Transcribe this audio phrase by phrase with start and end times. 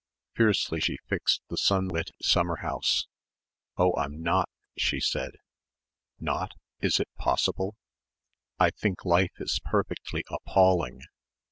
[0.33, 3.05] Fiercely she fixed the sunlit summer house,
[3.77, 5.33] "Oh, I'm not," she said.
[6.19, 6.53] "Not?
[6.79, 7.75] Is it possible?"
[8.57, 11.01] "I think life is perfectly appalling."